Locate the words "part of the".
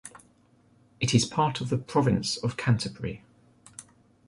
1.25-1.77